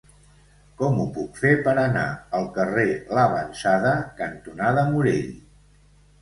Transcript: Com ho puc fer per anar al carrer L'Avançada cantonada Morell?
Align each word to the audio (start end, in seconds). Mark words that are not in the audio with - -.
Com 0.77 1.01
ho 1.01 1.03
puc 1.17 1.35
fer 1.41 1.51
per 1.67 1.73
anar 1.81 2.05
al 2.39 2.47
carrer 2.55 2.87
L'Avançada 3.19 3.93
cantonada 4.23 4.87
Morell? 4.97 5.31